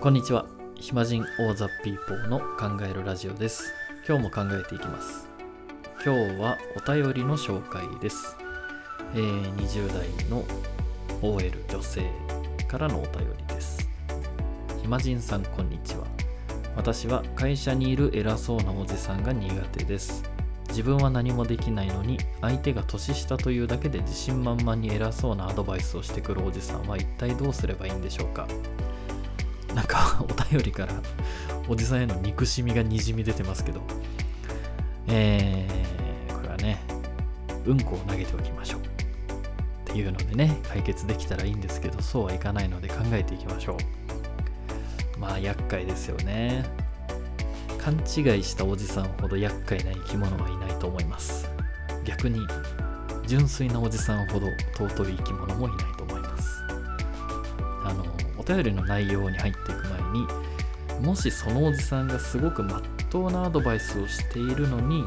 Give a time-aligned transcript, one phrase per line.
[0.00, 0.46] こんにちは。
[0.76, 3.74] 暇人オーザピーポーの考えるラジオです。
[4.08, 5.28] 今日も考えていきます。
[6.02, 8.34] 今日はお便りの紹介です、
[9.14, 10.42] えー20代の
[11.20, 12.10] OL 女性
[12.66, 13.90] からのお便りです。
[14.80, 16.06] 暇人さんこんにちは。
[16.76, 20.22] 私は会社にいる偉そうなおじさんが苦手です。
[20.68, 28.48] 自分は何もできないのに相手が年下というだけで自信満々に偉そうなアドバイスをしてくるおじさんは一体どうすればいいんでしょうか。
[29.74, 30.94] なんか お便りから
[31.68, 33.80] おじさんへの憎しみがにじみ出てますけど。
[35.12, 36.80] えー、これはね
[37.66, 38.80] うんこを投げておきましょう。
[38.80, 43.76] っていうのでね解決できたらいいんですけどそうはいかないので考えていきましょ
[45.16, 45.18] う。
[45.18, 46.64] まあ厄介ですよね。
[47.78, 51.50] 勘違いしたおじさんほど厄介な生き物はいないと思います。
[52.04, 52.40] 逆に
[53.26, 55.99] 純粋なおじさんほど尊い生き物もいないと。
[58.54, 60.26] 便りの内容に入っていく前に
[61.00, 65.04] もしそのおじさんがすごくまっとうなアドバイスをしているのに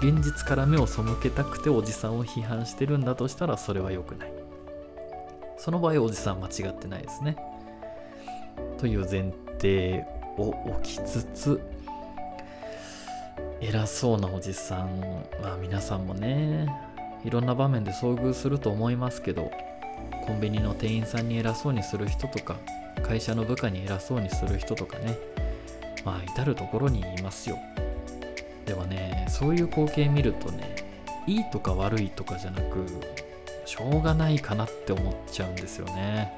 [0.00, 4.32] 現実から目を背けたくておじさんを批判してるんだとしたらそれは良くない。
[5.56, 7.36] その場合おじさん間違ってないですね。
[8.78, 10.04] という前提
[10.36, 11.60] を置きつつ
[13.60, 15.00] 偉そうなおじさん
[15.42, 16.68] は皆さんもね
[17.24, 19.50] いろんな場面で遭遇すると思いますけど
[20.26, 22.56] コンビニの店員さんに偉そうにする人とか
[23.02, 25.16] 会社の部下に偉そうにする人とかね。
[26.04, 27.58] まあ至る所にいますよ。
[28.66, 30.76] ではねそういう光景見るとね
[31.26, 32.86] いいとか悪いとかじゃなく
[33.64, 36.32] しょうがないかなって思っちゃうんですよね。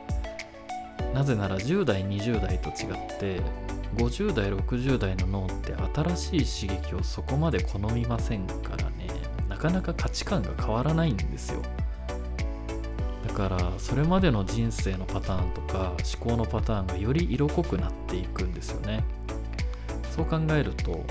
[1.14, 3.40] なぜなら10代20代と違って
[3.96, 5.74] 50代60代の脳って
[6.14, 9.08] 新しい刺激をそこまで好みませんからね。
[9.48, 11.62] なかなか価値観が変わらないんですよ。
[13.40, 19.02] からそれまでの人生のパターンとか思考のパターンがより色濃くなっていくんですよね。
[20.14, 21.06] そう考えると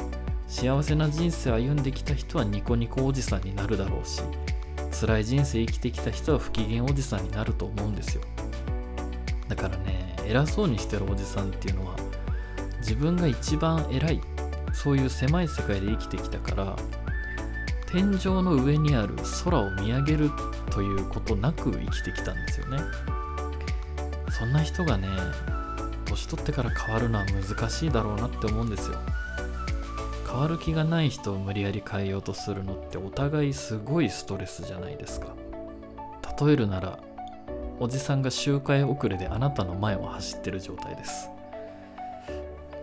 [0.48, 4.22] 幸せな人生を歩んできた人はニコニコおじさんになるだろうし
[4.92, 8.22] 辛い人生生きてきた人は不機嫌おじさんになると思うんですよ。
[9.48, 11.96] だからね偉そうにしてるおじさんっていうのは
[12.80, 14.22] 自分が一番偉い
[14.74, 16.76] そういう狭い世界で生きてきたから
[17.92, 20.32] 天井の上にある空を見上げる
[20.70, 22.78] ということなく生きてきたんですよね。
[24.30, 25.08] そんな人がね
[26.06, 28.98] 年取ってから変わるのは難しいだろうなって思うんですよ。
[30.28, 35.30] 変わる気がない人を無理やり変えようとするのってお互いすごいストレスじゃないですか。
[36.40, 37.00] 例えるなら
[37.80, 41.30] おじさんが周回遅れであなたの前を走ってる状態です。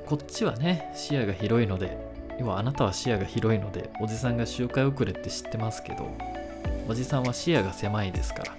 [0.05, 6.11] こっちはね視野が広いので要はあなたは視野が広いのでおじさんが周回遅れって知ってますけど
[6.89, 8.57] おじさんは視野が狭いですから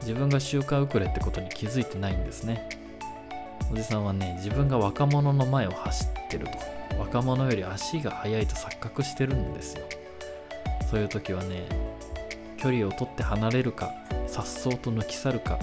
[0.00, 2.68] 自分が周回遅れってことに気づいてないんですね。
[3.72, 9.84] おじさんはね自分が若者の前を走ってると若者より足が速いと錯覚してるんですよ。
[10.90, 11.66] そういう時はね
[12.58, 13.92] 距離を取って離れるか
[14.28, 15.58] 颯爽と抜き去るか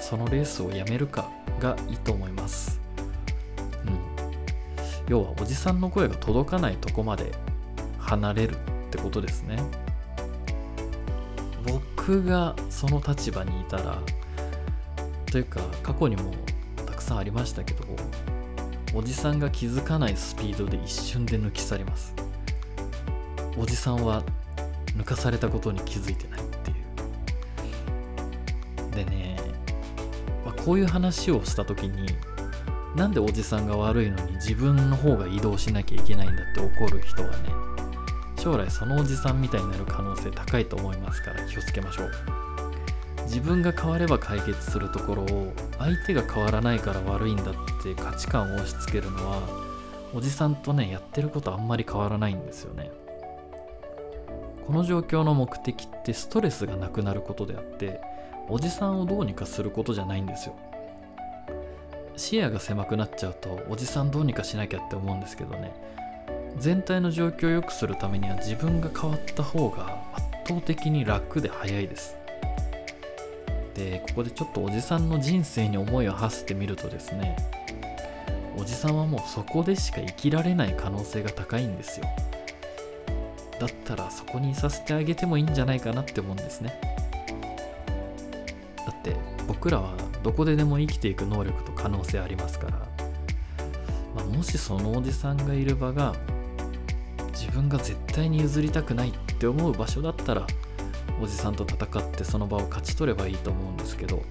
[0.00, 1.30] そのレースをやめるか
[1.60, 2.87] がいいと思います。
[5.08, 7.32] 要はおじさんの声が届かないとこまで
[7.98, 8.58] 離れるっ
[8.90, 9.58] てことですね。
[11.66, 13.98] 僕がその立場にいたら
[15.26, 16.32] というか過去にも
[16.86, 17.84] たくさんありましたけど
[18.94, 22.14] おじさんが気づかないスピードで一瞬で抜き去ります。
[23.58, 24.22] おじさんは
[24.96, 26.74] 抜かされたことに気づいてないってい
[28.92, 29.04] う。
[29.04, 29.36] でね、
[30.44, 32.08] まあこういう話をした時に
[32.96, 37.36] なんでおじさんが悪いのに自分の方が移動しなきゃいけないんだって怒る人はね
[38.36, 42.10] 将来そのおじさんみたいになる可能性高いと思いますから気をつけましょう。
[43.24, 49.42] 自分が変われば解決するところを相手が変わらないから悪いんだって価値観を押し付けるのは
[50.14, 52.90] おじさんとねやってることあんまり変わらないんですよね。
[54.66, 58.00] この状況の目的ってストレスがなくなることであって
[58.48, 60.54] おじさんをどうにかすることじゃないんですよ。
[62.18, 65.72] 視野が狭くなっちゃうとおじさんどうにかしなきゃって思うんですけどね。
[66.58, 72.16] 全体の状況を良くするためには自分が変わった方が圧倒的に楽で早いです。
[73.74, 77.36] でここでちょっとおじさんの人生に思いを馳せてみるとですね
[78.56, 82.06] おじさんはもうそこでしか生きられない可能性が高いんですよ。
[83.60, 86.80] だったらそこにいさせてあげてもいいんじゃないかなって思うんですね。
[88.84, 89.14] だって
[89.46, 92.72] 僕らはどこででも生きていく能力と可能性ありますから、
[94.14, 96.14] まあ、もしそのおじさんがいる場が
[97.32, 100.46] 自分が絶対に譲りたくないって思う場所だったら
[101.22, 104.22] おじさんと戦ってその場を勝ち取ればいいと思うんですけど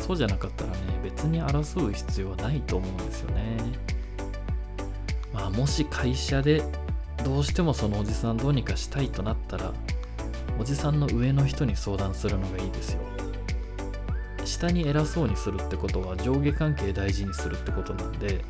[0.00, 3.58] そうじゃなかったらね別に争う必要はないと思うんですよね。
[5.34, 6.62] まあもし会社で
[7.22, 9.74] どうしてもそのおじさんどうにかしたいとなったら
[10.58, 13.07] おじさんの上の人に相談するのがいいですよ。
[14.48, 18.44] 下に偉そうにするってことは上下関係大事にするってことなんで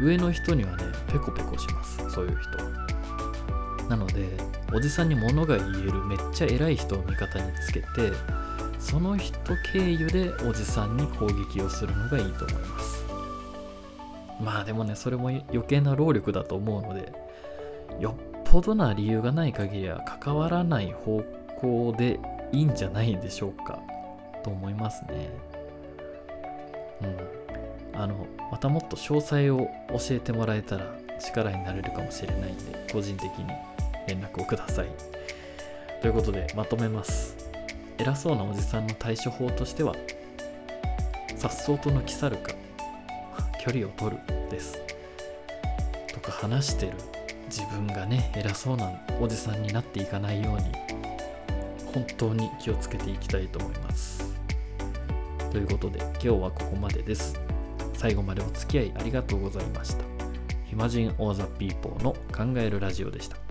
[0.00, 1.98] 上の人にはねペコペコします。
[2.10, 4.28] そういう人なので
[4.72, 7.86] おじさんに物が言えるめっちゃ偉い人を味方につけて
[8.78, 9.38] その人
[9.72, 13.04] 経由でおじさんに攻撃をするのがいいと思います。
[14.40, 17.12] まあでもねそれも余計な労力だと思うので
[17.98, 21.24] よっぽどな理由がない限りは関わらない方
[21.56, 22.20] 向で
[22.52, 23.80] いいんじゃないでしょうか。
[24.48, 25.28] と思いますね。
[27.02, 28.00] うん。
[28.00, 33.46] あのまたもっと詳細を教えてもらえたら力になれるかもしれないんで個人的に
[34.06, 34.88] 連絡をください。
[36.00, 37.36] ということでまとめます。
[37.98, 39.94] 偉そうなおじさんの対処法としては
[41.36, 42.52] さっそうと抜き去るか
[43.60, 44.80] 距離を取るです。
[46.14, 46.92] とか話してる。
[47.50, 50.88] 自分がね偉そうなおじさんになっていかないように
[51.94, 54.27] 本当に気をつけていきたいと思います。
[55.50, 57.40] ということで今日はここまでです。
[57.94, 60.04] 最後までお付き合いありがとうございました。
[60.66, 63.47] 暇人オーザピーポーの考えるラジオでした。